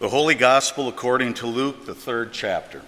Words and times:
The 0.00 0.10
Holy 0.10 0.36
Gospel 0.36 0.86
according 0.86 1.34
to 1.34 1.48
Luke, 1.48 1.84
the 1.84 1.94
third 1.94 2.32
chapter. 2.32 2.82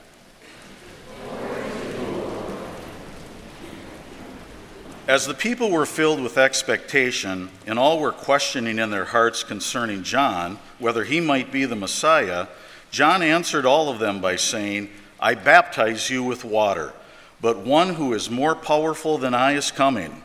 As 5.09 5.27
the 5.27 5.35
people 5.35 5.73
were 5.73 5.87
filled 5.87 6.23
with 6.23 6.39
expectation, 6.39 7.51
and 7.67 7.81
all 7.81 7.99
were 7.99 8.13
questioning 8.13 8.79
in 8.79 8.91
their 8.91 9.07
hearts 9.07 9.43
concerning 9.43 10.05
John, 10.05 10.61
whether 10.79 11.03
he 11.03 11.19
might 11.19 11.51
be 11.51 11.65
the 11.65 11.75
Messiah, 11.75 12.47
John 12.93 13.23
answered 13.23 13.67
all 13.67 13.89
of 13.89 13.99
them 13.99 14.21
by 14.21 14.37
saying, 14.37 14.89
I 15.19 15.35
baptize 15.35 16.11
you 16.11 16.23
with 16.23 16.45
water, 16.45 16.93
but 17.41 17.59
one 17.59 17.95
who 17.95 18.15
is 18.15 18.31
more 18.31 18.55
powerful 18.55 19.19
than 19.19 19.35
I 19.35 19.55
is 19.55 19.73
coming. 19.73 20.23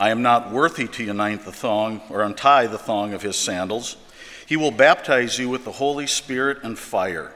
I 0.00 0.08
am 0.08 0.22
not 0.22 0.50
worthy 0.50 0.88
to 0.88 1.04
unite 1.04 1.44
the 1.44 1.52
thong 1.52 2.00
or 2.08 2.22
untie 2.22 2.66
the 2.66 2.78
thong 2.78 3.12
of 3.12 3.20
his 3.20 3.36
sandals. 3.36 3.98
He 4.46 4.56
will 4.56 4.70
baptize 4.70 5.38
you 5.38 5.48
with 5.48 5.64
the 5.64 5.72
Holy 5.72 6.06
Spirit 6.06 6.58
and 6.62 6.78
fire. 6.78 7.32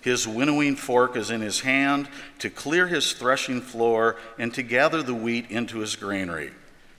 His 0.00 0.26
winnowing 0.26 0.76
fork 0.76 1.16
is 1.16 1.30
in 1.30 1.40
his 1.40 1.60
hand 1.60 2.08
to 2.40 2.50
clear 2.50 2.88
his 2.88 3.12
threshing 3.12 3.60
floor 3.60 4.16
and 4.38 4.52
to 4.54 4.62
gather 4.62 5.02
the 5.02 5.14
wheat 5.14 5.50
into 5.50 5.78
his 5.78 5.96
granary. 5.96 6.50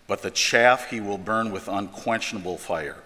But 0.08 0.22
the 0.22 0.32
chaff 0.32 0.90
he 0.90 1.00
will 1.00 1.18
burn 1.18 1.52
with 1.52 1.68
unquenchable 1.68 2.58
fire. 2.58 2.98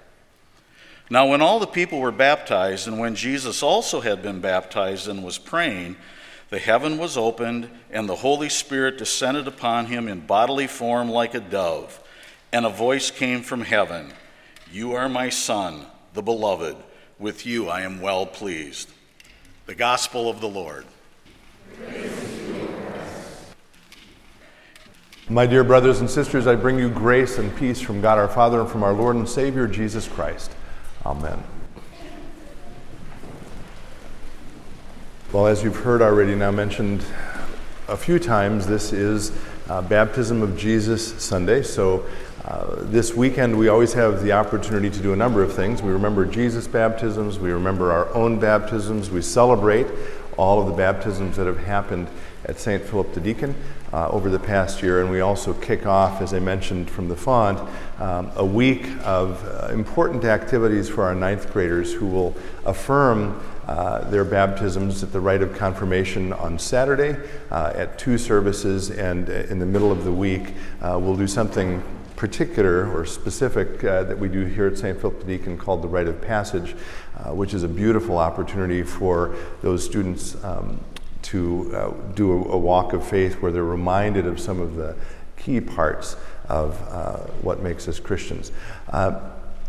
Now, 1.10 1.28
when 1.28 1.42
all 1.42 1.60
the 1.60 1.68
people 1.68 2.00
were 2.00 2.12
baptized, 2.12 2.88
and 2.88 3.00
when 3.00 3.16
Jesus 3.16 3.64
also 3.64 4.02
had 4.02 4.22
been 4.22 4.42
baptized 4.42 5.08
and 5.08 5.24
was 5.24 5.38
praying, 5.38 5.96
the 6.50 6.60
heaven 6.60 6.98
was 6.98 7.18
opened, 7.18 7.70
and 7.92 8.10
the 8.10 8.16
Holy 8.16 8.50
Spirit 8.50 8.98
descended 8.98 9.48
upon 9.48 9.86
him 9.86 10.08
in 10.08 10.26
bodily 10.26 10.68
form 10.68 11.10
like 11.10 11.34
a 11.34 11.40
dove. 11.40 12.02
And 12.52 12.66
a 12.66 12.70
voice 12.70 13.10
came 13.10 13.42
from 13.42 13.62
heaven 13.62 14.14
You 14.72 14.94
are 14.94 15.08
my 15.08 15.30
Son 15.30 15.86
the 16.14 16.22
beloved. 16.22 16.76
With 17.20 17.46
you 17.46 17.68
I 17.70 17.82
am 17.82 18.02
well 18.02 18.26
pleased. 18.26 18.90
The 19.66 19.76
Gospel 19.76 20.30
of 20.30 20.40
the 20.40 20.48
Lord. 20.48 20.86
My 25.30 25.46
dear 25.46 25.66
brothers 25.66 26.00
and 26.00 26.10
sisters, 26.10 26.48
I 26.48 26.56
bring 26.56 26.80
you 26.80 26.90
grace 26.90 27.38
and 27.38 27.54
peace 27.58 27.82
from 27.82 28.00
God 28.00 28.18
our 28.18 28.30
Father 28.30 28.62
and 28.62 28.70
from 28.70 28.82
our 28.82 28.94
Lord 28.94 29.18
and 29.18 29.28
Savior 29.28 29.68
Jesus 29.68 30.08
Christ. 30.08 30.52
Amen. 31.06 31.44
Well, 35.34 35.48
as 35.48 35.64
you've 35.64 35.76
heard 35.76 36.02
already 36.02 36.36
now 36.36 36.52
mentioned 36.52 37.04
a 37.90 37.98
few 37.98 38.20
times, 38.20 38.68
this 38.68 38.94
is 38.94 39.34
uh, 39.68 39.82
Baptism 39.82 40.42
of 40.42 40.58
Jesus 40.58 41.22
Sunday. 41.22 41.62
So 41.62 42.06
uh, 42.48 42.76
this 42.84 43.14
weekend, 43.14 43.58
we 43.58 43.68
always 43.68 43.92
have 43.92 44.24
the 44.24 44.32
opportunity 44.32 44.90
to 44.90 45.02
do 45.02 45.12
a 45.12 45.16
number 45.18 45.44
of 45.44 45.54
things. 45.54 45.82
We 45.82 45.92
remember 45.92 46.26
Jesus' 46.26 46.66
baptisms, 46.66 47.40
we 47.40 47.52
remember 47.52 47.92
our 47.92 48.08
own 48.14 48.40
baptisms, 48.40 49.12
we 49.12 49.22
celebrate 49.22 49.88
all 50.38 50.62
of 50.62 50.68
the 50.68 50.74
baptisms 50.74 51.36
that 51.36 51.46
have 51.46 51.58
happened 51.58 52.08
at 52.46 52.58
St. 52.58 52.82
Philip 52.82 53.14
the 53.14 53.20
Deacon 53.20 53.54
uh, 53.92 54.08
over 54.08 54.30
the 54.30 54.40
past 54.40 54.82
year, 54.82 55.02
and 55.02 55.12
we 55.12 55.20
also 55.20 55.54
kick 55.56 55.86
off, 55.86 56.22
as 56.22 56.34
I 56.34 56.40
mentioned 56.40 56.90
from 56.90 57.10
the 57.10 57.18
font, 57.18 57.60
um, 58.00 58.32
a 58.38 58.46
week 58.46 58.88
of 59.04 59.44
uh, 59.44 59.74
important 59.74 60.24
activities 60.24 60.88
for 60.88 61.04
our 61.04 61.16
ninth 61.16 61.52
graders 61.52 61.92
who 61.92 62.06
will 62.06 62.34
affirm 62.66 63.42
uh, 63.66 64.10
their 64.10 64.24
baptisms 64.24 65.04
at 65.04 65.12
the 65.12 65.20
rite 65.20 65.42
of 65.42 65.54
confirmation 65.54 66.32
on 66.32 66.58
Saturday 66.58 67.18
uh, 67.52 67.74
at 67.76 68.00
two 68.00 68.18
services, 68.18 68.90
and 68.90 69.30
uh, 69.30 69.34
in 69.50 69.60
the 69.60 69.66
middle 69.66 69.92
of 69.92 70.06
the 70.06 70.14
week, 70.14 70.54
uh, 70.82 70.98
we'll 70.98 71.18
do 71.18 71.28
something 71.28 71.84
particular 72.18 72.92
or 72.92 73.06
specific 73.06 73.84
uh, 73.84 74.04
that 74.04 74.18
we 74.18 74.28
do 74.28 74.44
here 74.44 74.66
at 74.68 74.78
St. 74.78 75.00
Philip 75.00 75.20
the 75.20 75.26
Deacon 75.26 75.56
called 75.56 75.84
the 75.84 75.88
Rite 75.88 76.08
of 76.08 76.20
Passage, 76.20 76.76
uh, 77.16 77.34
which 77.34 77.54
is 77.54 77.62
a 77.62 77.68
beautiful 77.68 78.18
opportunity 78.18 78.82
for 78.82 79.36
those 79.62 79.86
students 79.86 80.36
um, 80.44 80.80
to 81.22 81.72
uh, 81.76 81.92
do 82.16 82.32
a, 82.32 82.54
a, 82.54 82.58
walk 82.58 82.94
of 82.94 83.08
faith 83.08 83.36
where 83.36 83.52
they're 83.52 83.64
reminded 83.64 84.26
of 84.26 84.40
some 84.40 84.60
of 84.60 84.76
the 84.76 84.96
key 85.38 85.62
parts 85.62 86.16
of 86.50 86.82
uh, 86.90 87.18
what 87.44 87.62
makes 87.62 87.88
us 87.88 88.00
Christians. 88.00 88.52
Uh, 88.90 89.20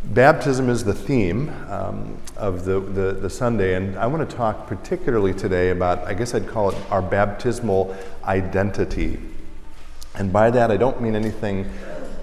baptism 0.05 0.71
is 0.71 0.85
the 0.85 0.95
theme 0.95 1.51
um, 1.69 2.17
of 2.37 2.65
the, 2.65 2.81
the, 2.81 3.13
the, 3.13 3.29
Sunday, 3.29 3.75
and 3.75 3.99
I 3.99 4.07
want 4.07 4.29
to 4.29 4.37
talk 4.37 4.67
particularly 4.67 5.35
today 5.35 5.69
about, 5.69 5.99
I 6.05 6.15
guess 6.15 6.35
I'd 6.35 6.49
call 6.49 6.71
it 6.71 6.79
our 6.91 7.03
baptismal 7.03 7.95
identity. 8.25 9.21
And 10.15 10.33
by 10.33 10.51
that, 10.51 10.71
I 10.71 10.79
don't 10.79 11.03
mean 11.03 11.15
anything 11.15 11.71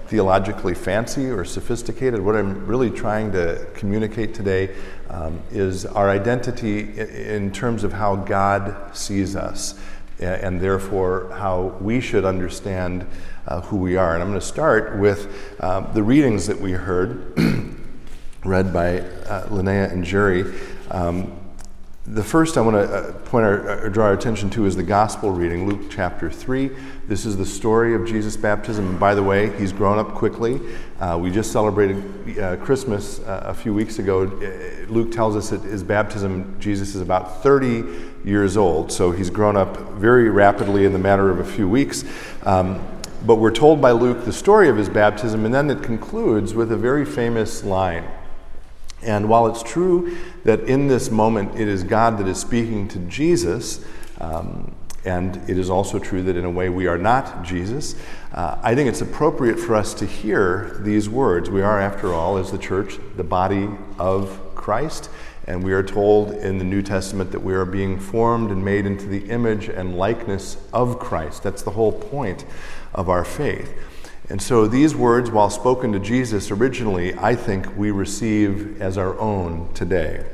theologically 0.08 0.74
fancy 0.74 1.26
or 1.30 1.44
sophisticated. 1.44 2.20
What 2.20 2.36
I'm 2.36 2.66
really 2.66 2.90
trying 2.90 3.32
to 3.32 3.66
communicate 3.74 4.34
today 4.34 4.74
um, 5.10 5.40
is 5.50 5.84
our 5.86 6.10
identity 6.10 6.98
in 6.98 7.52
terms 7.52 7.84
of 7.84 7.92
how 7.92 8.16
God 8.16 8.96
sees 8.96 9.36
us 9.36 9.78
and 10.18 10.60
therefore 10.60 11.30
how 11.36 11.76
we 11.80 12.00
should 12.00 12.24
understand 12.24 13.06
uh, 13.48 13.60
who 13.62 13.76
we 13.76 13.96
are. 13.96 14.14
And 14.14 14.22
I'm 14.22 14.30
going 14.30 14.40
to 14.40 14.46
start 14.46 14.98
with 14.98 15.62
um, 15.62 15.88
the 15.92 16.02
readings 16.02 16.46
that 16.46 16.60
we 16.60 16.72
heard, 16.72 17.38
read 18.44 18.72
by 18.72 19.00
uh, 19.00 19.48
Linnea 19.48 19.92
and 19.92 20.04
Jerry. 20.04 20.52
Um, 20.90 21.45
the 22.08 22.22
first 22.22 22.56
I 22.56 22.60
want 22.60 22.76
to 22.76 22.82
uh, 22.82 23.12
point 23.24 23.44
our, 23.44 23.68
uh, 23.68 23.88
draw 23.88 24.06
our 24.06 24.12
attention 24.12 24.48
to 24.50 24.64
is 24.66 24.76
the 24.76 24.82
gospel 24.84 25.32
reading, 25.32 25.66
Luke 25.68 25.90
chapter 25.90 26.30
3. 26.30 26.70
This 27.08 27.26
is 27.26 27.36
the 27.36 27.44
story 27.44 27.94
of 27.96 28.06
Jesus' 28.06 28.36
baptism. 28.36 28.90
And 28.90 29.00
by 29.00 29.16
the 29.16 29.22
way, 29.24 29.56
he's 29.58 29.72
grown 29.72 29.98
up 29.98 30.14
quickly. 30.14 30.60
Uh, 31.00 31.18
we 31.20 31.32
just 31.32 31.50
celebrated 31.50 32.38
uh, 32.38 32.56
Christmas 32.58 33.18
uh, 33.20 33.46
a 33.46 33.54
few 33.54 33.74
weeks 33.74 33.98
ago. 33.98 34.22
Uh, 34.22 34.88
Luke 34.88 35.10
tells 35.10 35.34
us 35.34 35.50
that 35.50 35.62
his 35.62 35.82
baptism, 35.82 36.56
Jesus 36.60 36.94
is 36.94 37.00
about 37.00 37.42
30 37.42 37.84
years 38.24 38.56
old, 38.56 38.92
so 38.92 39.10
he's 39.10 39.30
grown 39.30 39.56
up 39.56 39.76
very 39.94 40.30
rapidly 40.30 40.84
in 40.84 40.92
the 40.92 41.00
matter 41.00 41.28
of 41.28 41.40
a 41.40 41.44
few 41.44 41.68
weeks. 41.68 42.04
Um, 42.44 42.86
but 43.24 43.36
we're 43.36 43.50
told 43.50 43.80
by 43.80 43.90
Luke 43.90 44.24
the 44.24 44.32
story 44.32 44.68
of 44.68 44.76
his 44.76 44.88
baptism, 44.88 45.44
and 45.44 45.52
then 45.52 45.68
it 45.70 45.82
concludes 45.82 46.54
with 46.54 46.70
a 46.70 46.76
very 46.76 47.04
famous 47.04 47.64
line. 47.64 48.04
And 49.06 49.28
while 49.28 49.46
it's 49.46 49.62
true 49.62 50.18
that 50.44 50.60
in 50.62 50.88
this 50.88 51.10
moment 51.10 51.58
it 51.58 51.68
is 51.68 51.84
God 51.84 52.18
that 52.18 52.28
is 52.28 52.38
speaking 52.38 52.88
to 52.88 52.98
Jesus, 53.00 53.84
um, 54.20 54.74
and 55.04 55.36
it 55.48 55.56
is 55.56 55.70
also 55.70 56.00
true 56.00 56.22
that 56.24 56.36
in 56.36 56.44
a 56.44 56.50
way 56.50 56.68
we 56.68 56.88
are 56.88 56.98
not 56.98 57.44
Jesus, 57.44 57.94
uh, 58.32 58.58
I 58.60 58.74
think 58.74 58.88
it's 58.88 59.00
appropriate 59.00 59.58
for 59.58 59.76
us 59.76 59.94
to 59.94 60.06
hear 60.06 60.76
these 60.80 61.08
words. 61.08 61.48
We 61.48 61.62
are, 61.62 61.80
after 61.80 62.12
all, 62.12 62.36
as 62.36 62.50
the 62.50 62.58
church, 62.58 62.98
the 63.16 63.24
body 63.24 63.68
of 63.98 64.40
Christ. 64.56 65.08
And 65.46 65.62
we 65.62 65.72
are 65.72 65.82
told 65.84 66.32
in 66.32 66.58
the 66.58 66.64
New 66.64 66.82
Testament 66.82 67.30
that 67.30 67.40
we 67.40 67.54
are 67.54 67.64
being 67.64 68.00
formed 68.00 68.50
and 68.50 68.64
made 68.64 68.84
into 68.84 69.06
the 69.06 69.30
image 69.30 69.68
and 69.68 69.96
likeness 69.96 70.56
of 70.72 70.98
Christ. 70.98 71.44
That's 71.44 71.62
the 71.62 71.70
whole 71.70 71.92
point 71.92 72.44
of 72.92 73.08
our 73.08 73.24
faith. 73.24 73.72
And 74.28 74.42
so 74.42 74.66
these 74.66 74.94
words, 74.94 75.30
while 75.30 75.50
spoken 75.50 75.92
to 75.92 76.00
Jesus 76.00 76.50
originally, 76.50 77.14
I 77.14 77.36
think 77.36 77.76
we 77.76 77.92
receive 77.92 78.82
as 78.82 78.98
our 78.98 79.18
own 79.20 79.72
today. 79.72 80.26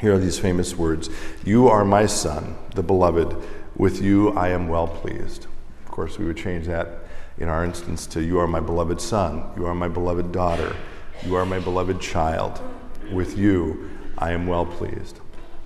Here 0.00 0.14
are 0.14 0.18
these 0.18 0.38
famous 0.38 0.76
words 0.76 1.10
You 1.44 1.68
are 1.68 1.84
my 1.84 2.06
son, 2.06 2.56
the 2.74 2.82
beloved. 2.82 3.36
With 3.76 4.02
you 4.02 4.30
I 4.30 4.48
am 4.48 4.68
well 4.68 4.86
pleased. 4.86 5.46
Of 5.84 5.90
course, 5.90 6.18
we 6.18 6.26
would 6.26 6.36
change 6.36 6.66
that 6.66 7.00
in 7.38 7.48
our 7.48 7.64
instance 7.64 8.06
to 8.08 8.22
You 8.22 8.38
are 8.38 8.46
my 8.46 8.60
beloved 8.60 9.00
son. 9.00 9.50
You 9.56 9.66
are 9.66 9.74
my 9.74 9.88
beloved 9.88 10.30
daughter. 10.30 10.76
You 11.24 11.34
are 11.34 11.46
my 11.46 11.58
beloved 11.58 12.00
child. 12.00 12.60
With 13.10 13.36
you 13.36 13.90
I 14.16 14.30
am 14.32 14.46
well 14.46 14.66
pleased. 14.66 15.18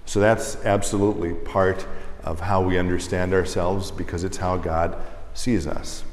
So 0.06 0.20
that's 0.20 0.56
absolutely 0.64 1.34
part 1.34 1.86
of 2.24 2.40
how 2.40 2.62
we 2.62 2.78
understand 2.78 3.34
ourselves 3.34 3.90
because 3.90 4.24
it's 4.24 4.38
how 4.38 4.56
God 4.56 4.96
sees 5.34 5.66
us. 5.66 6.04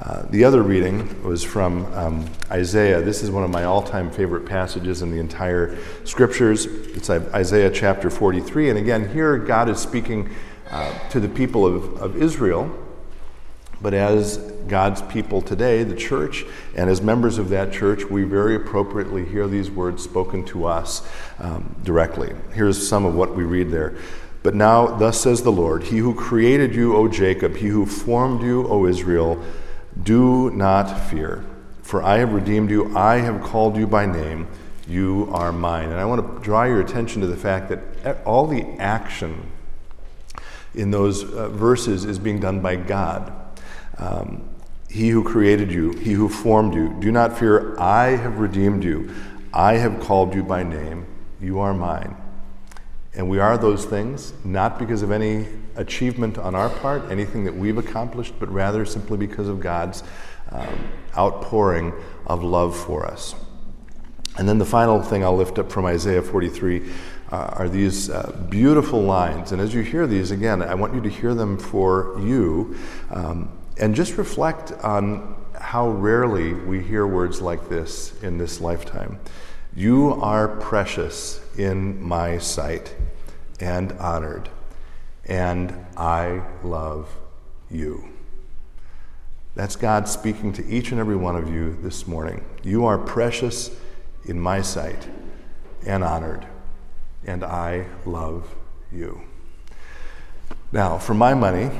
Uh, 0.00 0.22
the 0.30 0.42
other 0.42 0.62
reading 0.62 1.22
was 1.22 1.44
from 1.44 1.86
um, 1.94 2.28
Isaiah. 2.50 3.00
This 3.00 3.22
is 3.22 3.30
one 3.30 3.44
of 3.44 3.50
my 3.50 3.62
all 3.62 3.80
time 3.80 4.10
favorite 4.10 4.44
passages 4.44 5.02
in 5.02 5.10
the 5.12 5.18
entire 5.18 5.78
scriptures. 6.02 6.66
It's 6.66 7.08
Isaiah 7.10 7.70
chapter 7.70 8.10
43. 8.10 8.70
And 8.70 8.78
again, 8.78 9.08
here 9.10 9.38
God 9.38 9.68
is 9.68 9.78
speaking 9.78 10.30
uh, 10.70 11.08
to 11.10 11.20
the 11.20 11.28
people 11.28 11.64
of, 11.64 12.02
of 12.02 12.20
Israel, 12.20 12.76
but 13.80 13.94
as 13.94 14.38
God's 14.66 15.00
people 15.02 15.40
today, 15.40 15.84
the 15.84 15.94
church, 15.94 16.44
and 16.74 16.90
as 16.90 17.00
members 17.00 17.38
of 17.38 17.48
that 17.50 17.72
church, 17.72 18.04
we 18.04 18.24
very 18.24 18.56
appropriately 18.56 19.24
hear 19.24 19.46
these 19.46 19.70
words 19.70 20.02
spoken 20.02 20.44
to 20.46 20.64
us 20.64 21.06
um, 21.38 21.76
directly. 21.84 22.34
Here's 22.52 22.88
some 22.88 23.04
of 23.04 23.14
what 23.14 23.36
we 23.36 23.44
read 23.44 23.70
there. 23.70 23.94
But 24.42 24.56
now, 24.56 24.96
thus 24.96 25.20
says 25.20 25.42
the 25.42 25.52
Lord 25.52 25.84
He 25.84 25.98
who 25.98 26.14
created 26.16 26.74
you, 26.74 26.96
O 26.96 27.06
Jacob, 27.06 27.56
he 27.56 27.68
who 27.68 27.86
formed 27.86 28.42
you, 28.42 28.66
O 28.66 28.86
Israel, 28.86 29.42
do 30.02 30.50
not 30.50 31.08
fear, 31.08 31.44
for 31.82 32.02
I 32.02 32.18
have 32.18 32.32
redeemed 32.32 32.70
you, 32.70 32.96
I 32.96 33.16
have 33.16 33.42
called 33.42 33.76
you 33.76 33.86
by 33.86 34.06
name, 34.06 34.48
you 34.88 35.28
are 35.32 35.52
mine. 35.52 35.90
And 35.90 36.00
I 36.00 36.04
want 36.04 36.20
to 36.20 36.44
draw 36.44 36.64
your 36.64 36.80
attention 36.80 37.20
to 37.22 37.26
the 37.26 37.36
fact 37.36 37.68
that 37.68 38.24
all 38.24 38.46
the 38.46 38.64
action 38.78 39.50
in 40.74 40.90
those 40.90 41.24
uh, 41.24 41.48
verses 41.48 42.04
is 42.04 42.18
being 42.18 42.40
done 42.40 42.60
by 42.60 42.76
God. 42.76 43.32
Um, 43.98 44.48
he 44.88 45.08
who 45.08 45.24
created 45.24 45.72
you, 45.72 45.92
he 45.92 46.12
who 46.12 46.28
formed 46.28 46.74
you. 46.74 46.96
Do 47.00 47.10
not 47.10 47.38
fear, 47.38 47.78
I 47.78 48.16
have 48.16 48.38
redeemed 48.38 48.84
you. 48.84 49.14
I 49.52 49.74
have 49.74 50.00
called 50.00 50.34
you 50.34 50.42
by 50.42 50.62
name. 50.62 51.06
You 51.40 51.60
are 51.60 51.74
mine. 51.74 52.16
And 53.16 53.28
we 53.28 53.38
are 53.38 53.56
those 53.56 53.84
things 53.84 54.32
not 54.44 54.78
because 54.78 55.02
of 55.02 55.10
any 55.10 55.46
achievement 55.76 56.36
on 56.36 56.54
our 56.54 56.68
part, 56.68 57.10
anything 57.10 57.44
that 57.44 57.54
we've 57.54 57.78
accomplished, 57.78 58.34
but 58.40 58.48
rather 58.50 58.84
simply 58.84 59.16
because 59.16 59.48
of 59.48 59.60
God's 59.60 60.02
um, 60.50 60.88
outpouring 61.16 61.92
of 62.26 62.42
love 62.42 62.76
for 62.76 63.06
us. 63.06 63.34
And 64.36 64.48
then 64.48 64.58
the 64.58 64.64
final 64.64 65.00
thing 65.00 65.22
I'll 65.22 65.36
lift 65.36 65.58
up 65.58 65.70
from 65.70 65.84
Isaiah 65.84 66.22
43 66.22 66.90
uh, 67.30 67.36
are 67.36 67.68
these 67.68 68.10
uh, 68.10 68.36
beautiful 68.50 69.00
lines. 69.00 69.52
And 69.52 69.60
as 69.60 69.72
you 69.72 69.82
hear 69.82 70.06
these, 70.08 70.32
again, 70.32 70.60
I 70.60 70.74
want 70.74 70.94
you 70.94 71.00
to 71.02 71.08
hear 71.08 71.34
them 71.34 71.56
for 71.56 72.18
you 72.20 72.76
um, 73.10 73.56
and 73.78 73.94
just 73.94 74.16
reflect 74.16 74.72
on 74.72 75.36
how 75.58 75.88
rarely 75.88 76.52
we 76.52 76.82
hear 76.82 77.06
words 77.06 77.40
like 77.40 77.68
this 77.68 78.20
in 78.22 78.38
this 78.38 78.60
lifetime. 78.60 79.20
You 79.76 80.14
are 80.14 80.48
precious 80.48 81.40
in 81.56 82.02
my 82.02 82.38
sight 82.38 82.94
and 83.60 83.92
honored, 83.92 84.48
and 85.26 85.86
I 85.96 86.42
love 86.62 87.08
you. 87.70 88.08
That's 89.54 89.76
God 89.76 90.08
speaking 90.08 90.52
to 90.54 90.66
each 90.66 90.90
and 90.90 91.00
every 91.00 91.16
one 91.16 91.36
of 91.36 91.48
you 91.48 91.76
this 91.80 92.06
morning. 92.06 92.44
You 92.62 92.86
are 92.86 92.98
precious 92.98 93.70
in 94.24 94.40
my 94.40 94.62
sight 94.62 95.08
and 95.86 96.02
honored, 96.02 96.46
and 97.24 97.44
I 97.44 97.86
love 98.04 98.52
you. 98.92 99.22
Now, 100.72 100.98
for 100.98 101.14
my 101.14 101.34
money, 101.34 101.70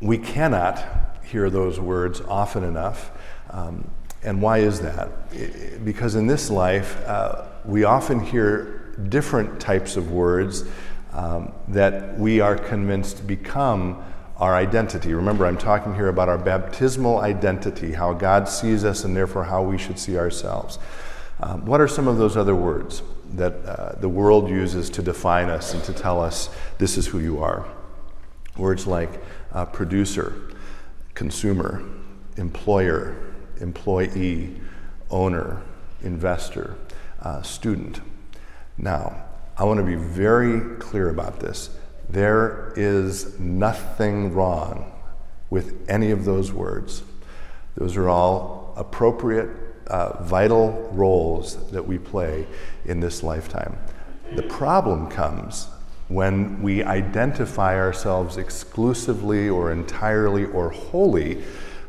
we 0.00 0.16
cannot 0.16 0.82
hear 1.24 1.50
those 1.50 1.78
words 1.78 2.20
often 2.22 2.64
enough. 2.64 3.10
Um, 3.50 3.90
and 4.22 4.40
why 4.40 4.58
is 4.58 4.80
that? 4.80 5.84
Because 5.84 6.14
in 6.14 6.26
this 6.26 6.50
life, 6.50 6.96
uh, 7.06 7.44
we 7.64 7.84
often 7.84 8.20
hear 8.20 8.75
different 9.08 9.60
types 9.60 9.96
of 9.96 10.10
words 10.10 10.64
um, 11.12 11.52
that 11.68 12.18
we 12.18 12.40
are 12.40 12.56
convinced 12.56 13.26
become 13.26 14.04
our 14.36 14.54
identity. 14.54 15.14
Remember, 15.14 15.46
I'm 15.46 15.56
talking 15.56 15.94
here 15.94 16.08
about 16.08 16.28
our 16.28 16.38
baptismal 16.38 17.18
identity, 17.18 17.92
how 17.92 18.12
God 18.12 18.48
sees 18.48 18.84
us, 18.84 19.04
and 19.04 19.16
therefore 19.16 19.44
how 19.44 19.62
we 19.62 19.78
should 19.78 19.98
see 19.98 20.18
ourselves. 20.18 20.78
Um, 21.40 21.64
what 21.64 21.80
are 21.80 21.88
some 21.88 22.08
of 22.08 22.18
those 22.18 22.36
other 22.36 22.54
words 22.54 23.02
that 23.34 23.52
uh, 23.64 23.92
the 23.98 24.08
world 24.08 24.48
uses 24.48 24.88
to 24.90 25.02
define 25.02 25.48
us 25.48 25.74
and 25.74 25.82
to 25.84 25.92
tell 25.92 26.20
us 26.20 26.50
this 26.78 26.96
is 26.96 27.06
who 27.06 27.18
you 27.18 27.42
are? 27.42 27.66
Words 28.56 28.86
like 28.86 29.10
uh, 29.52 29.64
producer, 29.66 30.34
consumer, 31.14 31.82
employer, 32.36 33.16
employee, 33.60 34.60
owner, 35.10 35.62
investor, 36.02 36.76
uh, 37.20 37.42
student. 37.42 38.00
Now, 38.78 39.24
I 39.56 39.64
want 39.64 39.78
to 39.78 39.84
be 39.84 39.94
very 39.94 40.76
clear 40.76 41.08
about 41.08 41.40
this. 41.40 41.70
There 42.08 42.72
is 42.76 43.38
nothing 43.40 44.34
wrong 44.34 44.92
with 45.50 45.88
any 45.88 46.10
of 46.10 46.24
those 46.24 46.52
words. 46.52 47.02
Those 47.76 47.96
are 47.96 48.08
all 48.08 48.74
appropriate, 48.76 49.50
uh, 49.86 50.22
vital 50.22 50.90
roles 50.92 51.70
that 51.70 51.86
we 51.86 51.98
play 51.98 52.46
in 52.84 53.00
this 53.00 53.22
lifetime. 53.22 53.78
The 54.34 54.42
problem 54.42 55.08
comes 55.08 55.68
when 56.08 56.62
we 56.62 56.82
identify 56.82 57.76
ourselves 57.76 58.36
exclusively 58.36 59.48
or 59.48 59.72
entirely 59.72 60.44
or 60.44 60.70
wholly 60.70 61.42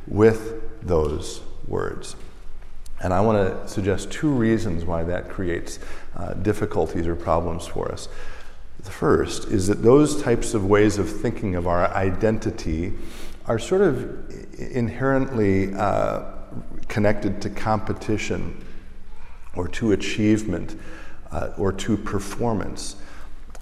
with 0.08 0.62
those 0.82 1.42
words. 1.68 2.16
And 3.02 3.14
I 3.14 3.22
want 3.22 3.38
to 3.38 3.68
suggest 3.68 4.12
two 4.12 4.30
reasons 4.30 4.84
why 4.84 5.04
that 5.04 5.30
creates 5.30 5.80
uh, 6.16 6.34
difficulties 6.34 7.08
or 7.08 7.16
problems 7.16 7.68
for 7.68 7.92
us. 7.92 8.10
The 8.84 8.92
first 8.92 9.50
is 9.50 9.68
that 9.68 9.84
those 9.84 10.22
types 10.22 10.54
of 10.54 10.66
ways 10.66 10.98
of 10.98 11.10
thinking 11.10 11.56
of 11.56 11.68
our 11.68 11.88
identity 11.94 12.94
are 13.46 13.60
sort 13.60 13.82
of 13.82 14.34
inherently 14.60 15.74
uh, 15.74 16.24
connected 16.88 17.42
to 17.42 17.50
competition 17.50 18.64
or 19.56 19.68
to 19.68 19.92
achievement 19.92 20.76
uh, 21.32 21.52
or 21.58 21.72
to 21.72 21.98
performance. 21.98 22.96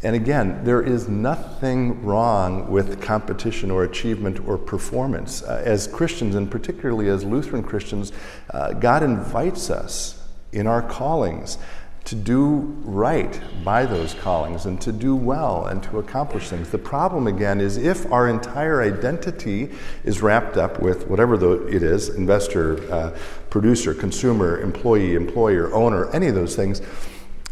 And 0.06 0.16
again, 0.16 0.63
there 0.63 0.84
is 0.84 1.10
nothing 1.10 2.04
wrong 2.06 2.69
with 2.69 3.02
competition 3.02 3.72
or 3.72 3.84
achievement 3.84 4.40
or 4.48 4.57
performance. 4.57 5.42
Uh, 5.42 5.63
as 5.66 5.88
Christians, 5.88 6.36
and 6.36 6.50
particularly 6.50 7.10
as 7.10 7.24
Lutheran 7.24 7.63
Christians, 7.63 8.12
uh, 8.52 8.74
God 8.74 9.02
invites 9.02 9.72
us 9.72 10.24
in 10.52 10.68
our 10.68 10.84
callings 10.84 11.57
to 12.04 12.13
do 12.13 12.57
right 12.84 13.42
by 13.63 13.88
those 13.88 14.13
callings 14.13 14.68
and 14.68 14.80
to 14.81 14.92
do 14.92 15.16
well 15.16 15.66
and 15.66 15.81
to 15.81 15.98
accomplish 15.98 16.50
things. 16.50 16.69
The 16.69 16.78
problem, 16.78 17.25
again, 17.25 17.60
is 17.60 17.78
if 17.78 18.10
our 18.12 18.30
entire 18.30 18.84
identity 18.84 19.72
is 20.04 20.22
wrapped 20.22 20.56
up 20.56 20.80
with 20.80 21.08
whatever 21.08 21.36
the, 21.36 21.66
it 21.66 21.81
is 21.81 22.10
investor, 22.10 22.94
uh, 22.94 23.18
producer, 23.50 23.96
consumer, 23.96 24.62
employee, 24.62 25.16
employer, 25.16 25.74
owner, 25.74 26.12
any 26.12 26.28
of 26.28 26.36
those 26.36 26.56
things 26.56 26.81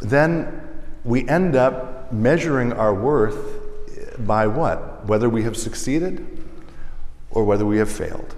then 0.04 0.62
we 1.04 1.28
end 1.28 1.56
up 1.56 2.03
measuring 2.13 2.74
our 2.74 2.94
worth 2.94 3.62
by 4.19 4.48
what? 4.48 5.06
Whether 5.06 5.30
we 5.30 5.44
have 5.44 5.57
succeeded 5.57 6.25
or 7.31 7.44
whether 7.44 7.65
we 7.65 7.77
have 7.77 7.92
failed. 7.92 8.36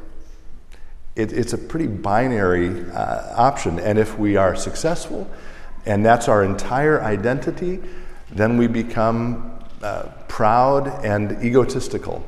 It, 1.16 1.32
it's 1.32 1.54
a 1.54 1.58
pretty 1.58 1.88
binary 1.88 2.90
uh, 2.92 3.34
option. 3.36 3.80
And 3.80 3.98
if 3.98 4.18
we 4.18 4.36
are 4.36 4.56
successful 4.56 5.30
and 5.86 6.06
that's 6.06 6.28
our 6.28 6.44
entire 6.44 7.02
identity, 7.04 7.82
then 8.32 8.58
we 8.58 8.68
become 8.68 9.60
uh, 9.82 10.10
proud 10.28 11.06
and 11.06 11.44
egotistical. 11.44 12.26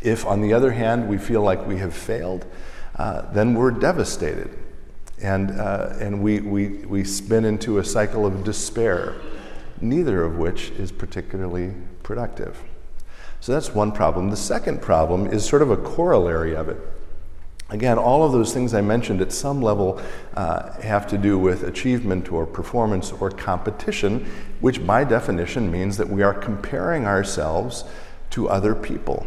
If, 0.00 0.26
on 0.26 0.40
the 0.40 0.52
other 0.52 0.72
hand, 0.72 1.08
we 1.08 1.18
feel 1.18 1.42
like 1.42 1.66
we 1.66 1.78
have 1.78 1.94
failed, 1.94 2.46
uh, 2.96 3.32
then 3.32 3.54
we're 3.54 3.70
devastated. 3.70 4.50
And, 5.20 5.52
uh, 5.52 5.94
and 6.00 6.22
we, 6.22 6.40
we, 6.40 6.68
we 6.68 7.04
spin 7.04 7.44
into 7.44 7.78
a 7.78 7.84
cycle 7.84 8.26
of 8.26 8.44
despair 8.44 9.16
neither 9.80 10.22
of 10.24 10.38
which 10.38 10.70
is 10.70 10.92
particularly 10.92 11.72
productive. 12.02 12.62
So 13.40 13.52
that's 13.52 13.74
one 13.74 13.92
problem. 13.92 14.30
The 14.30 14.36
second 14.36 14.82
problem 14.82 15.26
is 15.26 15.44
sort 15.44 15.62
of 15.62 15.70
a 15.70 15.76
corollary 15.76 16.56
of 16.56 16.68
it. 16.68 16.78
Again, 17.70 17.98
all 17.98 18.24
of 18.24 18.32
those 18.32 18.54
things 18.54 18.72
I 18.72 18.80
mentioned 18.80 19.20
at 19.20 19.30
some 19.30 19.60
level 19.60 20.00
uh, 20.34 20.72
have 20.80 21.06
to 21.08 21.18
do 21.18 21.38
with 21.38 21.64
achievement 21.64 22.32
or 22.32 22.46
performance 22.46 23.12
or 23.12 23.30
competition, 23.30 24.26
which 24.60 24.86
by 24.86 25.04
definition 25.04 25.70
means 25.70 25.98
that 25.98 26.08
we 26.08 26.22
are 26.22 26.32
comparing 26.32 27.04
ourselves 27.04 27.84
to 28.30 28.48
other 28.48 28.74
people. 28.74 29.26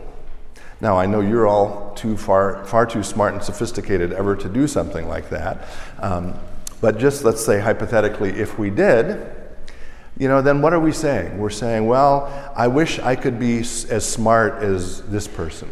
Now, 0.82 0.98
I 0.98 1.06
know 1.06 1.22
you're 1.22 1.46
all 1.46 1.94
too 1.94 2.18
far, 2.18 2.66
far 2.66 2.88
too 2.88 3.04
smart 3.04 3.36
and 3.36 3.44
sophisticated 3.44 4.12
ever 4.12 4.36
to 4.36 4.50
do 4.50 4.68
something 4.68 5.08
like 5.08 5.30
that. 5.30 5.68
Um, 6.00 6.34
but 6.82 6.98
just 6.98 7.24
let's 7.24 7.46
say 7.46 7.60
hypothetically, 7.60 8.32
if 8.32 8.58
we 8.58 8.72
did, 8.72 9.41
you 10.18 10.28
know, 10.28 10.42
then 10.42 10.62
what 10.62 10.74
are 10.74 10.80
we 10.80 10.92
saying? 10.92 11.38
We're 11.38 11.50
saying, 11.50 11.88
well, 11.88 12.52
I 12.56 12.68
wish 12.68 13.00
I 13.00 13.16
could 13.16 13.40
be 13.40 13.60
as 13.60 14.06
smart 14.06 14.62
as 14.62 15.02
this 15.04 15.28
person, 15.28 15.70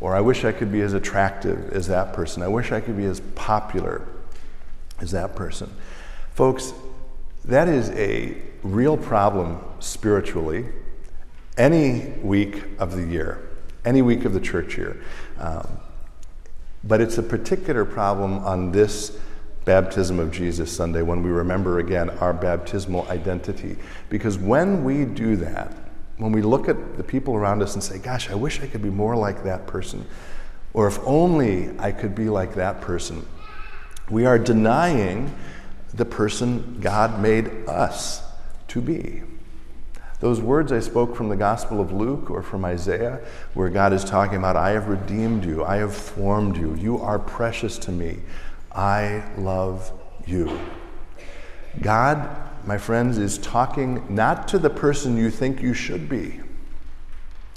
or 0.00 0.14
I 0.14 0.20
wish 0.20 0.44
I 0.44 0.52
could 0.52 0.72
be 0.72 0.80
as 0.80 0.92
attractive 0.92 1.70
as 1.72 1.86
that 1.86 2.12
person, 2.12 2.42
I 2.42 2.48
wish 2.48 2.72
I 2.72 2.80
could 2.80 2.96
be 2.96 3.04
as 3.04 3.20
popular 3.34 4.02
as 5.00 5.12
that 5.12 5.34
person. 5.34 5.70
Folks, 6.34 6.72
that 7.44 7.68
is 7.68 7.90
a 7.90 8.36
real 8.62 8.96
problem 8.96 9.62
spiritually 9.78 10.66
any 11.56 12.12
week 12.22 12.62
of 12.78 12.96
the 12.96 13.04
year, 13.04 13.50
any 13.84 14.02
week 14.02 14.24
of 14.24 14.34
the 14.34 14.40
church 14.40 14.76
year. 14.76 15.02
Um, 15.38 15.78
but 16.84 17.00
it's 17.00 17.18
a 17.18 17.22
particular 17.22 17.84
problem 17.84 18.38
on 18.38 18.72
this 18.72 19.18
baptism 19.64 20.18
of 20.18 20.32
Jesus 20.32 20.74
Sunday 20.74 21.02
when 21.02 21.22
we 21.22 21.30
remember 21.30 21.78
again 21.78 22.10
our 22.10 22.32
baptismal 22.32 23.06
identity. 23.08 23.76
Because 24.08 24.38
when 24.38 24.84
we 24.84 25.04
do 25.04 25.36
that, 25.36 25.76
when 26.16 26.32
we 26.32 26.42
look 26.42 26.68
at 26.68 26.96
the 26.96 27.04
people 27.04 27.34
around 27.34 27.62
us 27.62 27.74
and 27.74 27.82
say, 27.82 27.98
Gosh, 27.98 28.30
I 28.30 28.34
wish 28.34 28.60
I 28.60 28.66
could 28.66 28.82
be 28.82 28.90
more 28.90 29.16
like 29.16 29.44
that 29.44 29.66
person, 29.66 30.06
or 30.72 30.86
if 30.86 30.98
only 31.04 31.70
I 31.78 31.92
could 31.92 32.14
be 32.14 32.28
like 32.28 32.54
that 32.54 32.80
person, 32.80 33.26
we 34.10 34.26
are 34.26 34.38
denying 34.38 35.34
the 35.94 36.04
person 36.04 36.78
God 36.80 37.20
made 37.20 37.68
us 37.68 38.22
to 38.68 38.80
be. 38.80 39.22
Those 40.20 40.40
words 40.40 40.70
I 40.70 40.80
spoke 40.80 41.16
from 41.16 41.30
the 41.30 41.36
Gospel 41.36 41.80
of 41.80 41.92
Luke 41.92 42.30
or 42.30 42.42
from 42.42 42.64
Isaiah, 42.64 43.20
where 43.54 43.70
God 43.70 43.94
is 43.94 44.04
talking 44.04 44.36
about, 44.36 44.54
I 44.54 44.70
have 44.70 44.88
redeemed 44.88 45.46
you, 45.46 45.64
I 45.64 45.76
have 45.76 45.94
formed 45.94 46.58
you, 46.58 46.74
you 46.74 47.00
are 47.00 47.18
precious 47.18 47.78
to 47.78 47.92
me. 47.92 48.18
I 48.72 49.24
love 49.36 49.92
you. 50.26 50.58
God, 51.80 52.28
my 52.66 52.78
friends, 52.78 53.18
is 53.18 53.38
talking 53.38 54.04
not 54.08 54.48
to 54.48 54.58
the 54.58 54.70
person 54.70 55.16
you 55.16 55.30
think 55.30 55.62
you 55.62 55.74
should 55.74 56.08
be, 56.08 56.40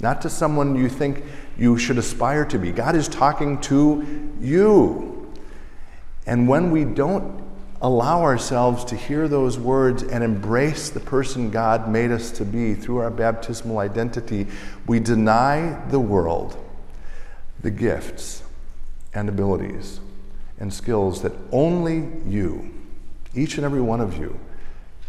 not 0.00 0.22
to 0.22 0.30
someone 0.30 0.74
you 0.74 0.88
think 0.88 1.24
you 1.56 1.78
should 1.78 1.98
aspire 1.98 2.44
to 2.46 2.58
be. 2.58 2.72
God 2.72 2.96
is 2.96 3.08
talking 3.08 3.60
to 3.62 4.32
you. 4.40 5.32
And 6.26 6.48
when 6.48 6.70
we 6.70 6.84
don't 6.84 7.44
allow 7.80 8.22
ourselves 8.22 8.84
to 8.86 8.96
hear 8.96 9.28
those 9.28 9.58
words 9.58 10.02
and 10.02 10.24
embrace 10.24 10.88
the 10.88 11.00
person 11.00 11.50
God 11.50 11.88
made 11.88 12.10
us 12.10 12.30
to 12.32 12.44
be 12.44 12.74
through 12.74 12.98
our 12.98 13.10
baptismal 13.10 13.78
identity, 13.78 14.46
we 14.86 15.00
deny 15.00 15.80
the 15.90 16.00
world 16.00 16.56
the 17.60 17.70
gifts 17.70 18.42
and 19.12 19.28
abilities 19.28 20.00
and 20.58 20.72
skills 20.72 21.22
that 21.22 21.32
only 21.52 22.08
you, 22.26 22.70
each 23.34 23.56
and 23.56 23.64
every 23.64 23.80
one 23.80 24.00
of 24.00 24.16
you, 24.16 24.38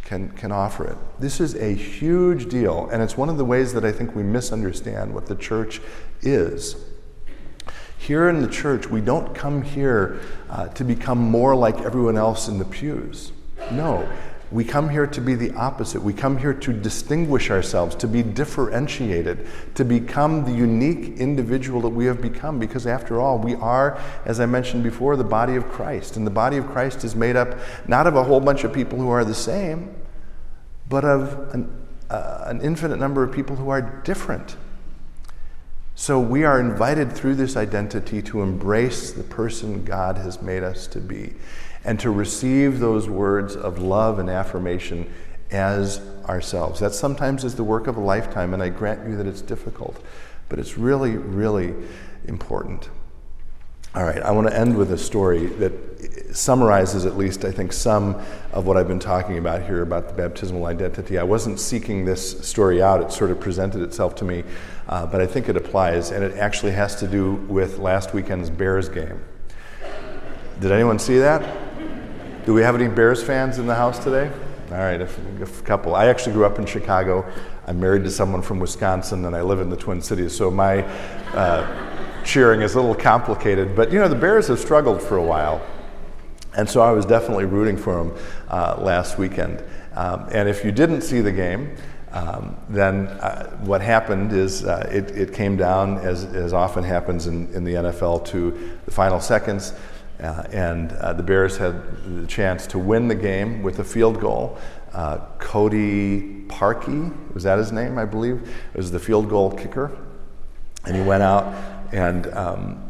can, 0.03 0.29
can 0.31 0.51
offer 0.51 0.85
it. 0.85 0.97
This 1.19 1.39
is 1.39 1.55
a 1.55 1.73
huge 1.73 2.47
deal, 2.49 2.89
and 2.91 3.01
it's 3.01 3.17
one 3.17 3.29
of 3.29 3.37
the 3.37 3.45
ways 3.45 3.73
that 3.73 3.83
I 3.83 3.91
think 3.91 4.15
we 4.15 4.23
misunderstand 4.23 5.13
what 5.13 5.25
the 5.25 5.35
church 5.35 5.81
is. 6.21 6.75
Here 7.97 8.29
in 8.29 8.41
the 8.41 8.47
church, 8.47 8.87
we 8.87 9.01
don't 9.01 9.33
come 9.33 9.63
here 9.63 10.19
uh, 10.49 10.67
to 10.69 10.83
become 10.83 11.17
more 11.17 11.55
like 11.55 11.81
everyone 11.81 12.17
else 12.17 12.47
in 12.47 12.59
the 12.59 12.65
pews. 12.65 13.31
No, 13.71 14.07
we 14.51 14.63
come 14.63 14.89
here 14.89 15.07
to 15.07 15.21
be 15.21 15.33
the 15.33 15.51
opposite. 15.53 16.01
We 16.01 16.13
come 16.13 16.37
here 16.37 16.53
to 16.53 16.73
distinguish 16.73 17.49
ourselves, 17.49 17.95
to 17.95 18.07
be 18.07 18.21
differentiated, 18.21 19.47
to 19.73 19.83
become 19.83 20.45
the 20.45 20.51
unique 20.51 21.17
individual 21.17 21.81
that 21.81 21.89
we 21.89 22.05
have 22.05 22.21
become. 22.21 22.59
Because 22.59 22.85
after 22.85 23.19
all, 23.19 23.39
we 23.39 23.55
are, 23.55 23.99
as 24.23 24.39
I 24.39 24.45
mentioned 24.45 24.83
before, 24.83 25.15
the 25.15 25.23
body 25.23 25.55
of 25.55 25.67
Christ. 25.67 26.15
And 26.15 26.27
the 26.27 26.31
body 26.31 26.57
of 26.57 26.67
Christ 26.67 27.03
is 27.03 27.15
made 27.15 27.35
up 27.35 27.57
not 27.87 28.05
of 28.05 28.15
a 28.15 28.23
whole 28.23 28.39
bunch 28.39 28.63
of 28.63 28.71
people 28.71 28.99
who 28.99 29.09
are 29.09 29.25
the 29.25 29.35
same, 29.35 29.95
but 30.87 31.03
of 31.03 31.53
an, 31.53 31.87
uh, 32.11 32.43
an 32.45 32.61
infinite 32.61 32.97
number 32.97 33.23
of 33.23 33.31
people 33.31 33.55
who 33.55 33.69
are 33.69 33.81
different. 33.81 34.57
So 35.95 36.19
we 36.19 36.43
are 36.43 36.59
invited 36.59 37.11
through 37.13 37.35
this 37.35 37.55
identity 37.55 38.21
to 38.23 38.41
embrace 38.41 39.11
the 39.11 39.23
person 39.23 39.85
God 39.85 40.17
has 40.17 40.41
made 40.41 40.61
us 40.61 40.87
to 40.87 40.99
be 40.99 41.33
and 41.85 41.99
to 41.99 42.09
receive 42.09 42.79
those 42.79 43.07
words 43.07 43.55
of 43.55 43.79
love 43.79 44.19
and 44.19 44.29
affirmation 44.29 45.09
as 45.51 46.01
ourselves. 46.27 46.79
That 46.79 46.93
sometimes 46.93 47.43
is 47.43 47.55
the 47.55 47.63
work 47.63 47.87
of 47.87 47.95
a 47.95 48.01
lifetime, 48.01 48.53
and 48.53 48.61
I 48.61 48.69
grant 48.69 49.07
you 49.07 49.15
that 49.17 49.27
it's 49.27 49.41
difficult, 49.41 50.01
but 50.49 50.57
it's 50.59 50.77
really, 50.77 51.11
really 51.11 51.75
important. 52.27 52.89
All 53.93 54.03
right, 54.03 54.21
I 54.21 54.31
want 54.31 54.47
to 54.47 54.57
end 54.57 54.75
with 54.75 54.91
a 54.91 54.97
story 54.97 55.45
that 55.45 56.35
summarizes, 56.35 57.05
at 57.05 57.17
least, 57.17 57.45
I 57.45 57.51
think, 57.51 57.71
some 57.71 58.15
of 58.51 58.65
what 58.65 58.75
I've 58.75 58.89
been 58.89 58.99
talking 58.99 59.37
about 59.37 59.61
here 59.61 59.83
about 59.83 60.09
the 60.09 60.13
baptismal 60.15 60.65
identity. 60.65 61.17
I 61.17 61.23
wasn't 61.23 61.59
seeking 61.59 62.03
this 62.03 62.45
story 62.45 62.81
out, 62.81 63.01
it 63.01 63.13
sort 63.13 63.31
of 63.31 63.39
presented 63.39 63.83
itself 63.83 64.15
to 64.15 64.25
me, 64.25 64.43
uh, 64.89 65.05
but 65.05 65.21
I 65.21 65.27
think 65.27 65.47
it 65.47 65.55
applies, 65.55 66.11
and 66.11 66.23
it 66.23 66.35
actually 66.37 66.73
has 66.73 66.95
to 66.97 67.07
do 67.07 67.35
with 67.47 67.77
last 67.77 68.13
weekend's 68.13 68.49
Bears 68.49 68.89
game. 68.89 69.23
Did 70.59 70.71
anyone 70.71 70.99
see 70.99 71.19
that? 71.19 71.64
Do 72.45 72.53
we 72.53 72.61
have 72.61 72.75
any 72.75 72.87
Bears 72.87 73.23
fans 73.23 73.57
in 73.57 73.67
the 73.67 73.75
house 73.75 73.97
today? 73.97 74.31
All 74.71 74.77
right, 74.77 75.01
a, 75.01 75.09
a 75.41 75.47
couple. 75.63 75.95
I 75.95 76.07
actually 76.07 76.33
grew 76.33 76.45
up 76.45 76.59
in 76.59 76.65
Chicago. 76.65 77.25
I'm 77.67 77.79
married 77.79 78.03
to 78.03 78.11
someone 78.11 78.41
from 78.41 78.59
Wisconsin, 78.59 79.25
and 79.25 79.35
I 79.35 79.41
live 79.41 79.61
in 79.61 79.69
the 79.69 79.77
Twin 79.77 80.01
Cities, 80.01 80.35
so 80.35 80.49
my. 80.49 80.83
Uh, 81.33 81.91
cheering 82.25 82.61
is 82.61 82.73
a 82.73 82.81
little 82.81 82.95
complicated, 82.95 83.75
but 83.75 83.91
you 83.91 83.99
know, 83.99 84.07
the 84.07 84.15
Bears 84.15 84.47
have 84.47 84.59
struggled 84.59 85.01
for 85.01 85.17
a 85.17 85.23
while. 85.23 85.61
And 86.57 86.69
so 86.69 86.81
I 86.81 86.91
was 86.91 87.05
definitely 87.05 87.45
rooting 87.45 87.77
for 87.77 87.95
them 87.95 88.17
uh, 88.49 88.77
last 88.79 89.17
weekend. 89.17 89.63
Um, 89.93 90.27
and 90.31 90.49
if 90.49 90.65
you 90.65 90.71
didn't 90.71 91.01
see 91.01 91.21
the 91.21 91.31
game, 91.31 91.75
um, 92.11 92.55
then 92.69 93.07
uh, 93.07 93.49
what 93.57 93.81
happened 93.81 94.31
is 94.31 94.63
uh, 94.63 94.87
it, 94.91 95.11
it, 95.11 95.33
came 95.33 95.57
down, 95.57 95.97
as, 95.97 96.23
as 96.23 96.53
often 96.53 96.83
happens 96.83 97.27
in, 97.27 97.53
in 97.53 97.65
the 97.65 97.73
NFL, 97.73 98.25
to 98.27 98.77
the 98.85 98.91
final 98.91 99.19
seconds. 99.19 99.73
Uh, 100.19 100.43
and 100.51 100.91
uh, 100.93 101.13
the 101.13 101.23
Bears 101.23 101.57
had 101.57 101.75
the 102.21 102.27
chance 102.27 102.67
to 102.67 102.79
win 102.79 103.07
the 103.07 103.15
game 103.15 103.63
with 103.63 103.79
a 103.79 103.83
field 103.83 104.19
goal. 104.19 104.57
Uh, 104.93 105.17
Cody 105.39 106.43
Parkey, 106.47 107.33
was 107.33 107.43
that 107.43 107.57
his 107.57 107.71
name, 107.71 107.97
I 107.97 108.05
believe? 108.05 108.55
Was 108.73 108.91
the 108.91 108.99
field 108.99 109.29
goal 109.29 109.51
kicker. 109.51 109.91
And 110.85 110.95
he 110.95 111.01
went 111.01 111.23
out 111.23 111.53
and 111.91 112.27
um, 112.33 112.81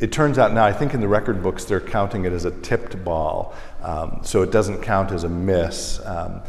it 0.00 0.10
turns 0.10 0.36
out 0.36 0.52
now, 0.52 0.64
I 0.64 0.72
think 0.72 0.94
in 0.94 1.00
the 1.00 1.08
record 1.08 1.42
books, 1.42 1.64
they're 1.64 1.80
counting 1.80 2.24
it 2.24 2.32
as 2.32 2.44
a 2.44 2.50
tipped 2.50 3.04
ball. 3.04 3.54
Um, 3.82 4.20
so 4.24 4.42
it 4.42 4.50
doesn't 4.50 4.82
count 4.82 5.12
as 5.12 5.24
a 5.24 5.28
miss. 5.28 6.04
Um, 6.04 6.42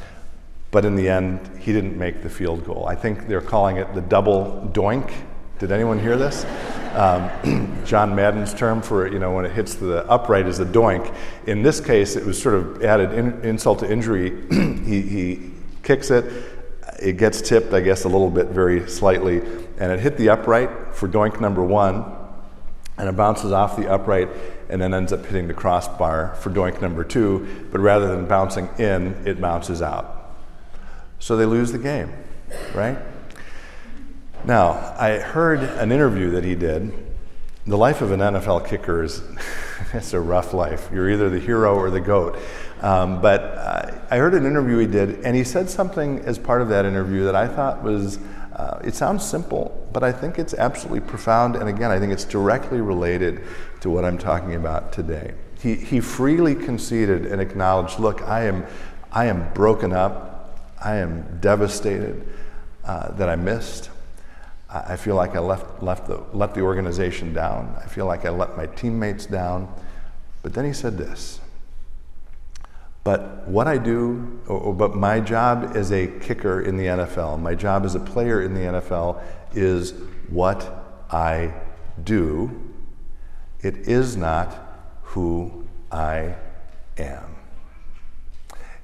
but 0.72 0.86
in 0.86 0.96
the 0.96 1.08
end, 1.08 1.60
he 1.60 1.72
didn't 1.72 1.96
make 1.96 2.24
the 2.24 2.30
field 2.30 2.65
goal. 2.65 2.88
I 2.88 2.96
think 2.96 3.27
they're 3.27 3.42
calling 3.42 3.77
it 3.77 3.94
the 3.94 4.01
double 4.01 4.70
doink. 4.74 5.13
Did 5.60 5.72
anyone 5.72 6.00
hear 6.00 6.18
this? 6.18 6.46
Um, 6.94 7.82
John 7.86 8.16
Madden's 8.16 8.54
term 8.54 8.82
for 8.82 9.08
you 9.08 9.20
know 9.20 9.34
when 9.34 9.46
it 9.46 9.52
hits 9.52 9.76
the 9.76 10.06
upright 10.10 10.48
is 10.48 10.60
a 10.60 10.66
doink. 10.66 11.14
In 11.48 11.64
this 11.64 11.80
case, 11.80 12.16
it 12.16 12.26
was 12.26 12.42
sort 12.42 12.56
of 12.56 12.84
added 12.84 13.14
in, 13.14 13.42
insult 13.44 13.80
to 13.80 13.92
injury. 13.92 14.42
he, 14.86 15.02
he 15.02 15.52
kicks 15.84 16.12
it, 16.12 16.26
it 17.00 17.18
gets 17.18 17.42
tipped, 17.42 17.74
I 17.74 17.82
guess, 17.82 18.04
a 18.06 18.10
little 18.10 18.30
bit, 18.30 18.48
very 18.48 18.90
slightly, 18.90 19.40
and 19.78 19.92
it 19.92 20.00
hit 20.00 20.18
the 20.18 20.30
upright 20.30 20.70
for 20.94 21.08
doink 21.08 21.40
number 21.40 21.64
one, 21.64 22.06
and 22.98 23.10
it 23.10 23.16
bounces 23.16 23.52
off 23.52 23.76
the 23.76 23.92
upright 23.92 24.30
and 24.70 24.82
then 24.82 24.94
ends 24.94 25.12
up 25.12 25.26
hitting 25.26 25.48
the 25.48 25.54
crossbar 25.54 26.36
for 26.36 26.50
doink 26.50 26.82
number 26.82 27.04
two, 27.04 27.68
but 27.72 27.80
rather 27.80 28.08
than 28.08 28.26
bouncing 28.26 28.70
in, 28.80 29.16
it 29.26 29.40
bounces 29.42 29.82
out. 29.82 30.34
So 31.20 31.38
they 31.38 31.46
lose 31.46 31.72
the 31.72 31.78
game, 31.78 32.12
right? 32.74 32.98
Now, 34.46 34.94
I 34.98 35.20
heard 35.20 35.60
an 35.60 35.94
interview 35.94 36.32
that 36.32 36.44
he 36.44 36.54
did. 36.54 36.92
The 37.66 37.78
life 37.78 38.02
of 38.02 38.12
an 38.12 38.20
NFL 38.20 38.68
kicker 38.68 39.02
is 39.02 39.24
it's 39.94 40.12
a 40.12 40.20
rough 40.20 40.54
life. 40.54 40.90
You're 40.94 41.10
either 41.10 41.30
the 41.30 41.40
hero 41.40 41.76
or 41.76 41.90
the 41.90 42.02
goat. 42.02 42.38
Um, 42.82 43.22
but 43.22 43.42
I 44.12 44.18
heard 44.18 44.34
an 44.34 44.46
interview 44.46 44.80
he 44.80 44.88
did, 44.88 45.22
and 45.24 45.34
he 45.34 45.46
said 45.46 45.70
something 45.70 46.20
as 46.26 46.38
part 46.38 46.62
of 46.62 46.68
that 46.70 46.84
interview 46.86 47.24
that 47.24 47.36
I 47.38 47.48
thought 47.48 47.82
was, 47.82 48.20
uh, 48.52 48.82
it 48.84 48.96
sounds 48.96 49.26
simple, 49.26 49.88
but 49.94 50.04
I 50.04 50.12
think 50.12 50.38
it's 50.38 50.54
absolutely 50.54 51.00
profound. 51.00 51.56
And 51.56 51.70
again, 51.70 51.90
I 51.90 51.98
think 51.98 52.12
it's 52.12 52.26
directly 52.26 52.82
related 52.82 53.44
to 53.80 53.90
what 53.90 54.04
I'm 54.04 54.18
talking 54.18 54.56
about 54.56 54.92
today. 54.92 55.36
He, 55.62 55.76
he 55.76 56.02
freely 56.02 56.54
conceded 56.54 57.26
and 57.28 57.40
acknowledged 57.40 57.98
look, 57.98 58.22
I 58.24 58.44
am, 58.44 58.66
I 59.10 59.28
am 59.28 59.54
broken 59.54 59.94
up, 59.94 60.60
I 60.84 60.98
am 60.98 61.40
devastated 61.40 62.28
uh, 62.84 63.14
that 63.14 63.30
I 63.30 63.38
missed. 63.38 63.90
I 64.74 64.96
feel 64.96 65.15
like 65.15 65.36
I 65.36 65.39
left, 65.39 65.84
left 65.84 66.08
the, 66.08 66.24
let 66.34 66.56
the 66.56 66.62
organization 66.62 67.34
down. 67.34 67.75
I 67.84 67.88
feel 67.88 68.08
like 68.08 68.25
I 68.25 68.30
let 68.30 68.58
my 68.58 68.65
teammates 68.65 69.27
down. 69.27 69.72
But 70.42 70.53
then 70.53 70.65
he 70.65 70.74
said 70.74 70.98
this 70.98 71.39
but 73.03 73.48
what 73.48 73.68
I 73.68 73.77
do, 73.77 74.39
or, 74.48 74.74
but 74.74 74.96
my 74.96 75.20
job 75.20 75.74
as 75.75 75.92
a 75.92 76.08
kicker 76.08 76.62
in 76.62 76.77
the 76.77 76.86
NFL, 76.86 77.42
my 77.42 77.53
job 77.53 77.84
as 77.84 77.96
a 77.96 78.00
player 78.00 78.42
in 78.42 78.53
the 78.53 78.62
NFL 78.62 79.22
is 79.53 79.94
what 80.30 81.06
I 81.12 81.53
do. 82.01 82.72
It 83.60 83.75
is 83.89 84.15
not 84.15 84.56
who 85.01 85.65
I 85.92 86.36
am. 86.98 87.36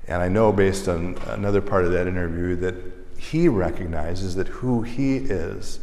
And 0.07 0.21
I 0.21 0.27
know 0.27 0.51
based 0.51 0.89
on 0.89 1.17
another 1.27 1.61
part 1.61 1.85
of 1.85 1.93
that 1.93 2.07
interview 2.07 2.55
that 2.57 2.75
he 3.19 3.49
recognizes 3.49 4.35
that 4.35 4.47
who 4.47 4.81
he 4.81 5.17
is 5.17 5.79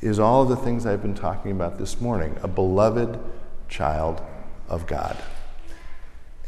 is 0.00 0.18
all 0.18 0.42
of 0.42 0.48
the 0.48 0.56
things 0.56 0.86
I've 0.86 1.02
been 1.02 1.14
talking 1.14 1.52
about 1.52 1.78
this 1.78 2.00
morning 2.00 2.36
a 2.42 2.48
beloved 2.48 3.18
child 3.68 4.20
of 4.68 4.86
God. 4.86 5.16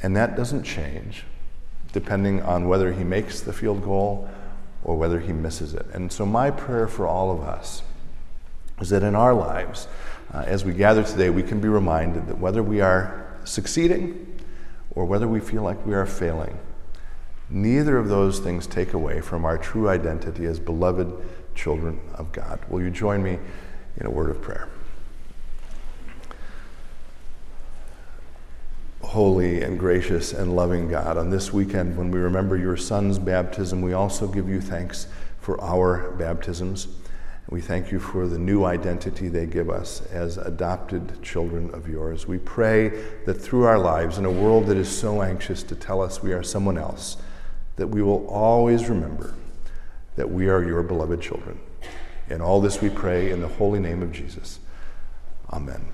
And 0.02 0.16
that 0.16 0.36
doesn't 0.36 0.64
change 0.64 1.24
depending 1.92 2.42
on 2.42 2.68
whether 2.68 2.92
he 2.92 3.04
makes 3.04 3.40
the 3.40 3.52
field 3.52 3.84
goal 3.84 4.28
or 4.82 4.96
whether 4.96 5.20
he 5.20 5.32
misses 5.32 5.74
it. 5.74 5.86
And 5.92 6.10
so, 6.10 6.26
my 6.26 6.50
prayer 6.50 6.88
for 6.88 7.06
all 7.06 7.30
of 7.30 7.40
us 7.40 7.82
is 8.80 8.90
that 8.90 9.02
in 9.02 9.14
our 9.14 9.34
lives, 9.34 9.86
uh, 10.32 10.44
as 10.46 10.64
we 10.64 10.72
gather 10.72 11.04
today, 11.04 11.30
we 11.30 11.42
can 11.42 11.60
be 11.60 11.68
reminded 11.68 12.26
that 12.26 12.38
whether 12.38 12.62
we 12.62 12.80
are 12.80 13.36
succeeding 13.44 14.38
or 14.92 15.04
whether 15.04 15.28
we 15.28 15.40
feel 15.40 15.62
like 15.62 15.84
we 15.86 15.94
are 15.94 16.06
failing, 16.06 16.58
neither 17.50 17.98
of 17.98 18.08
those 18.08 18.38
things 18.38 18.66
take 18.66 18.92
away 18.92 19.20
from 19.20 19.44
our 19.44 19.58
true 19.58 19.88
identity 19.88 20.46
as 20.46 20.58
beloved 20.58 21.12
children 21.54 22.00
of 22.14 22.32
God. 22.32 22.60
Will 22.68 22.80
you 22.80 22.90
join 22.90 23.22
me 23.22 23.38
in 23.96 24.06
a 24.06 24.10
word 24.10 24.30
of 24.30 24.40
prayer? 24.40 24.68
holy 29.10 29.60
and 29.62 29.76
gracious 29.76 30.32
and 30.32 30.54
loving 30.54 30.88
God. 30.88 31.18
On 31.18 31.30
this 31.30 31.52
weekend, 31.52 31.96
when 31.96 32.12
we 32.12 32.20
remember 32.20 32.56
your 32.56 32.76
Son's 32.76 33.18
baptism, 33.18 33.82
we 33.82 33.92
also 33.92 34.28
give 34.28 34.48
you 34.48 34.60
thanks 34.60 35.08
for 35.40 35.60
our 35.60 36.12
baptisms. 36.12 36.86
We 37.48 37.60
thank 37.60 37.90
you 37.90 37.98
for 37.98 38.28
the 38.28 38.38
new 38.38 38.64
identity 38.64 39.26
they 39.26 39.46
give 39.46 39.68
us 39.68 40.02
as 40.12 40.38
adopted 40.38 41.20
children 41.24 41.74
of 41.74 41.88
yours. 41.88 42.28
We 42.28 42.38
pray 42.38 42.90
that 43.26 43.34
through 43.34 43.64
our 43.64 43.80
lives, 43.80 44.16
in 44.16 44.26
a 44.26 44.30
world 44.30 44.66
that 44.66 44.76
is 44.76 44.88
so 44.88 45.22
anxious 45.22 45.64
to 45.64 45.74
tell 45.74 46.00
us 46.00 46.22
we 46.22 46.32
are 46.32 46.44
someone 46.44 46.78
else, 46.78 47.16
that 47.80 47.88
we 47.88 48.02
will 48.02 48.26
always 48.26 48.90
remember 48.90 49.34
that 50.16 50.30
we 50.30 50.50
are 50.50 50.62
your 50.62 50.82
beloved 50.82 51.22
children. 51.22 51.58
In 52.28 52.42
all 52.42 52.60
this 52.60 52.82
we 52.82 52.90
pray 52.90 53.30
in 53.30 53.40
the 53.40 53.48
holy 53.48 53.80
name 53.80 54.02
of 54.02 54.12
Jesus. 54.12 54.60
Amen. 55.50 55.86